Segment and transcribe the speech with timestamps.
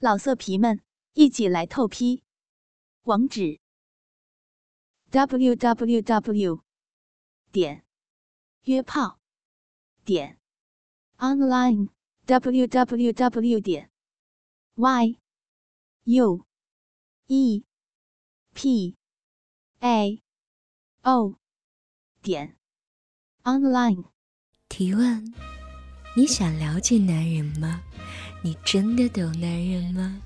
[0.00, 0.80] 老色皮们，
[1.14, 2.22] 一起来透批！
[3.02, 3.58] 网址
[5.10, 6.62] ：w w w
[7.50, 7.84] 点
[8.62, 9.18] 约炮
[10.04, 10.38] 点
[11.16, 11.88] online
[12.26, 13.90] w w w 点
[14.76, 15.18] y
[16.04, 16.46] u
[17.26, 17.64] e
[18.54, 18.96] p
[19.80, 20.22] a
[21.02, 21.34] o
[22.22, 22.56] 点
[23.42, 24.04] online。
[24.68, 25.34] 提问：
[26.14, 27.82] 你想了解男人吗？
[28.40, 30.16] 你真的懂男人吗？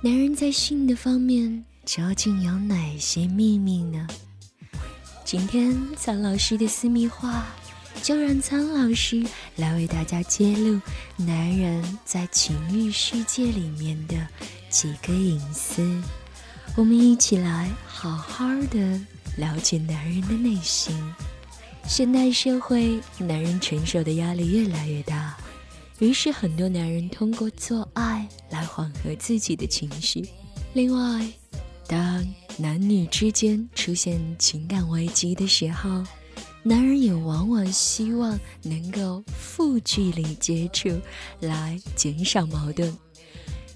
[0.00, 4.06] 男人在性的方面究竟有哪些秘密呢？
[5.24, 7.46] 今天苍老师的私密话，
[8.02, 9.24] 就让苍老师
[9.56, 10.80] 来为大家揭露
[11.16, 14.16] 男人在情欲世界里面的
[14.68, 16.02] 几个隐私。
[16.76, 19.00] 我们一起来好好的
[19.36, 20.94] 了解男人的内心。
[21.88, 25.36] 现代社会，男人承受的压力越来越大。
[25.98, 30.28] 于是，很多男人通过做爱来缓和自己的情绪。
[30.74, 31.26] 另外，
[31.86, 32.26] 当
[32.58, 36.04] 男女之间出现情感危机的时候，
[36.62, 40.90] 男人也往往希望能够负距离接触，
[41.40, 42.94] 来减少矛盾。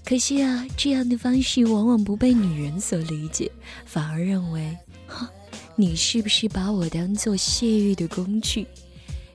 [0.05, 3.51] 可惜啊，这样的方式往往不被女人所理解，
[3.85, 4.77] 反而认为，
[5.07, 5.27] 哼，
[5.75, 8.67] 你是不是把我当做泄欲的工具？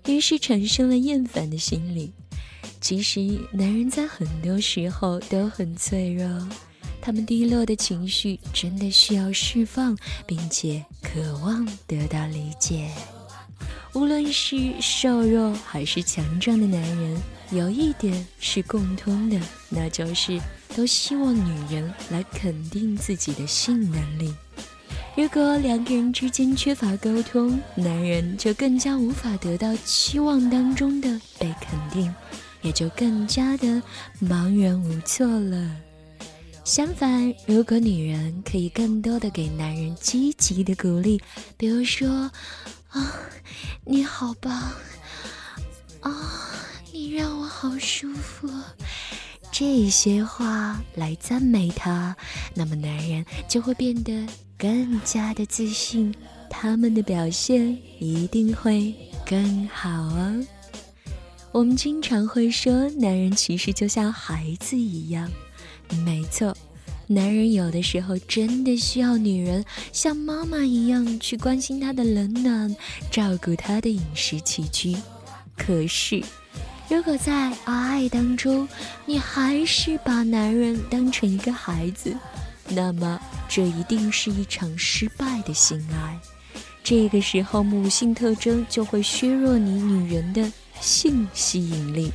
[0.07, 2.13] 于是产生了厌烦的心理。
[2.81, 3.21] 其实，
[3.53, 6.49] 男人在很多时候都很脆弱，
[7.01, 12.89] 他们低落的情绪真的需要释放，并且渴望得到理解。
[13.93, 20.41] 无论是瘦弱还是强壮的男人，有一点是共通的，那就是
[20.77, 24.33] 都希望女人来肯定自己的性能力。
[25.17, 32.15] 如果两个人之间缺乏沟通，男人就更加无法得到期望当中的被肯定。
[32.67, 33.81] 也就更加的
[34.21, 35.71] 茫然无措了。
[36.65, 41.21] 相反，如果女人可以更多的给男人积极的鼓励，
[41.57, 42.29] 比如说，
[42.89, 43.13] 啊，
[43.85, 44.53] 你好棒，
[46.01, 46.13] 啊，
[46.93, 48.51] 你让我好舒服，
[49.53, 52.17] 这些话来赞美他，
[52.53, 54.27] 那么男人就会变得
[54.59, 56.13] 更加的自信，
[56.51, 58.93] 他们的表现一定会
[59.25, 60.45] 更好哦。
[61.57, 65.27] 我们经常会说，男人其实就像孩子一样。
[66.05, 66.55] 没错，
[67.07, 72.77] 男人有的时候真的需要女人像妈妈一样去关心他的冷暖，
[73.11, 74.95] 照顾他的饮食起居。
[75.57, 76.23] 可是，
[76.91, 78.69] 如果在爱当中，
[79.07, 82.15] 你还是把男人当成一个孩子，
[82.69, 83.19] 那么
[83.49, 86.21] 这一定是一场失败的性爱。
[86.85, 90.53] 这个时候，母性特征就会削弱你女人的。
[90.81, 92.13] 性吸引力，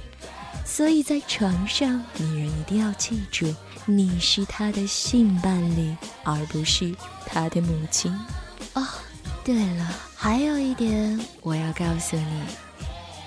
[0.66, 3.54] 所以在床上，女人一定要记住，
[3.86, 6.96] 你是她的性伴侣，而不是
[7.26, 8.12] 她的母亲。
[8.74, 8.88] 哦，
[9.44, 12.42] 对了，还有一点我要告诉你，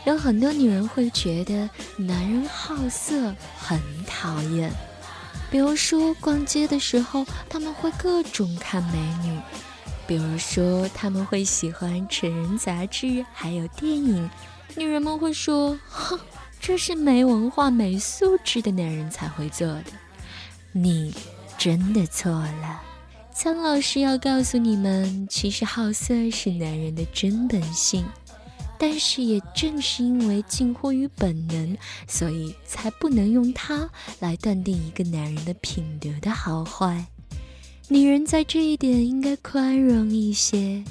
[0.06, 4.72] 有很多女人会觉得男人好色很讨厌，
[5.50, 9.36] 比如说逛街的时候，他们会各种看美女；
[10.06, 14.28] 比如说他们会喜欢成人杂志，还有电影。
[14.76, 16.18] 女人们会说：“哼，
[16.60, 19.84] 这是没文化、没素质的男人才会做的。”
[20.72, 21.14] 你
[21.56, 22.82] 真的错了。
[23.32, 28.04] 苍老师要告诉你们，其实好色是男人的真本性，
[28.78, 31.76] 但是也正是因为近乎于本能，
[32.06, 33.88] 所以才不能用它
[34.20, 37.06] 来断定一个男人的品德的好坏。
[37.88, 40.82] 女人在这一点应该宽容一些。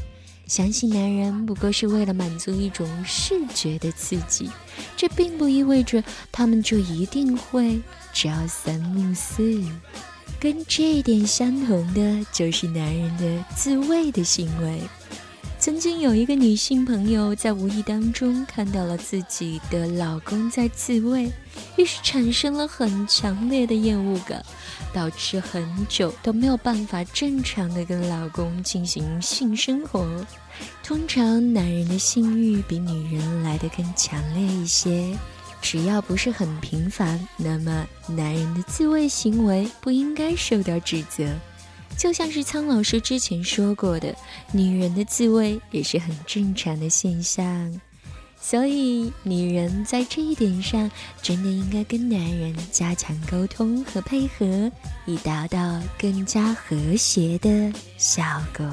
[0.46, 4.48] 相信男人不过是为了满足一种视觉的刺激，
[4.96, 7.82] 这并不意味着他们就一定会
[8.14, 9.64] 朝三暮四。
[10.40, 14.80] 跟这一点相同的就是男人的自慰的行为。
[15.64, 21.32] 曾经有一个女性朋友在无意当中看到了自己的老公在自慰，
[21.78, 24.44] 于是产生了很强烈的厌恶感，
[24.94, 30.06] 导致很久都没有办法正常的跟老公进行性生活。
[30.84, 35.18] 通常男人的性欲比女人来得更强烈一些，
[35.62, 41.26] 只要不是很频繁，那么男人的自慰行为不应该受到指责。
[41.98, 44.14] 就像是苍老师之前说过的，
[44.52, 47.82] 女人的自慰也是很正常的现象，
[48.40, 50.90] 所以女人在这一点上
[51.22, 54.70] 真的应该跟男人加强沟通和配合，
[55.06, 58.24] 以达到更加和谐的效
[58.56, 58.66] 果。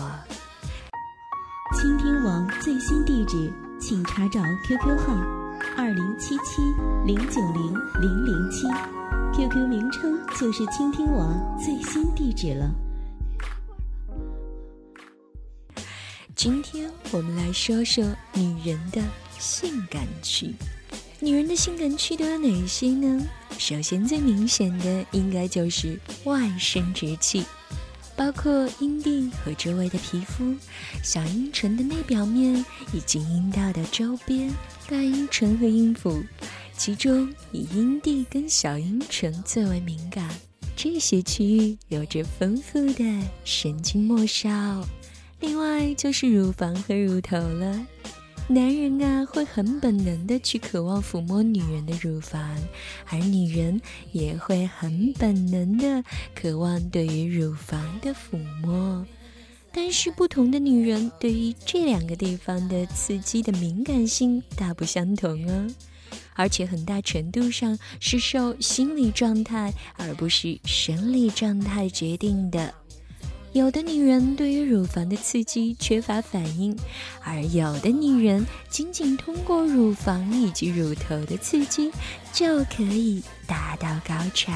[1.78, 5.14] 倾听王最新地址，请查找 QQ 号
[5.76, 6.62] 二零七七
[7.06, 8.66] 零九零零零七。
[9.32, 12.68] QQ 名称就是倾听王最新地址了。
[16.42, 18.02] 今天我们来说说
[18.32, 19.02] 女人的
[19.38, 20.54] 性感区。
[21.18, 23.28] 女人的性感区都有哪些呢？
[23.58, 27.44] 首先，最明显的应该就是外生殖器，
[28.16, 30.56] 包括阴蒂和周围的皮肤、
[31.04, 32.64] 小阴唇的内表面
[32.94, 34.50] 以及阴道的周边、
[34.88, 36.24] 大阴唇和阴府。
[36.74, 40.26] 其中以阴蒂跟小阴唇最为敏感，
[40.74, 43.04] 这些区域有着丰富的
[43.44, 44.82] 神经末梢。
[45.40, 47.86] 另外就是乳房和乳头了。
[48.48, 52.56] 男人啊会很本能的去渴望抚摸女人的乳房，
[53.06, 53.80] 而女人
[54.12, 56.02] 也会很本能的
[56.34, 59.06] 渴望对于乳房的抚摸。
[59.72, 65.68] 但是不同的女人对于这两个地方的刺激的敏感性大不相同哦。
[66.34, 72.74] 而且很大程度上是受心理状态而不是生理状态决定的。
[73.52, 76.76] 有的女人对于乳房的刺激缺乏反应，
[77.24, 81.90] 而有的女人仅仅通过乳房以及乳头的刺激
[82.32, 84.52] 就可以达到高潮。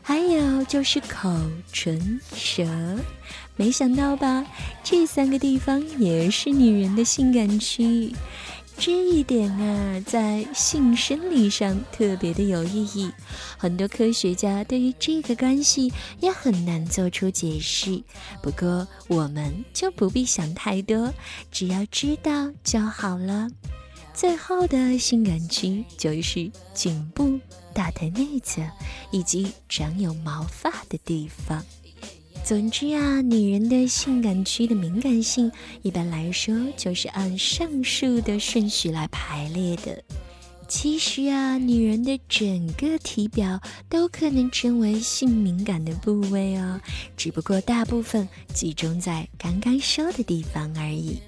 [0.00, 1.28] 还有就是口
[1.70, 2.64] 唇舌，
[3.56, 4.46] 没想到吧？
[4.82, 8.14] 这三个地方也是女人的性感区域。
[8.78, 13.10] 这一点啊，在性生理上特别的有意义。
[13.56, 18.02] 很多科学家对于这个关系也很难做出解释。
[18.42, 21.12] 不过，我们就不必想太多，
[21.50, 23.48] 只要知道就好了。
[24.14, 27.38] 最后的性感区就是颈部、
[27.74, 28.62] 大腿内侧
[29.10, 31.64] 以及长有毛发的地方。
[32.46, 35.50] 总之啊，女人的性感区的敏感性，
[35.82, 40.00] 一般来说就是按上述的顺序来排列的。
[40.68, 46.80] 其实啊，女人的整个体表都可能成为性敏感的部位哦，
[47.16, 51.18] 只不过大部分集中在刚刚说的地方而已。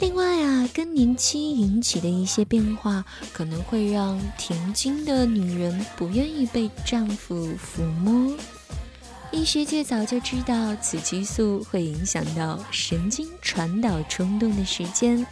[0.00, 8.36] 另外啊，更年期引起的一些变化，可能会让停经的女人不愿意被丈夫抚摸。
[9.32, 15.26] 医学界早就知道，雌激素会影响到神经传导冲动的时间。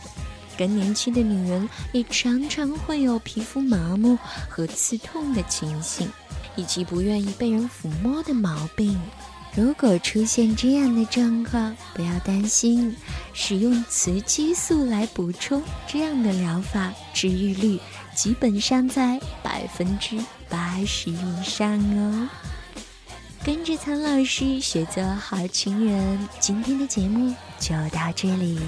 [0.57, 4.19] 更年期的女人也常常会有皮肤麻木
[4.49, 6.11] 和刺痛的情形，
[6.57, 8.99] 以及不愿意被人抚摸的毛病。
[9.55, 12.97] 如果出现这样的状况，不要担心，
[13.35, 17.79] 使用雌激素来补充，这样的疗法治愈率
[18.15, 20.17] 基本上在百分之
[20.49, 22.29] 八十以上哦。
[23.43, 28.59] 跟着苍老师学做好情人，今天的节目就到这里。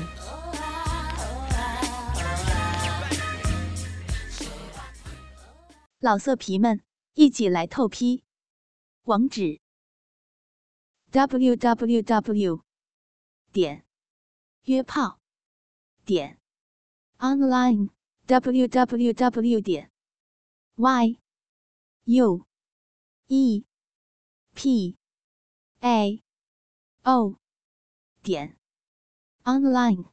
[6.00, 6.80] 老色皮们，
[7.12, 8.24] 一起来透批！
[9.02, 9.60] 网址
[11.10, 12.62] ：w w w
[13.52, 13.84] 点
[14.62, 15.20] 约炮
[16.06, 16.40] 点
[17.18, 17.90] online
[18.24, 19.90] w w w 点
[20.76, 21.18] y
[22.04, 22.46] u
[23.26, 23.66] e
[24.54, 24.96] p
[25.80, 26.22] a
[27.04, 27.36] o
[28.22, 28.56] 点
[29.44, 30.11] online。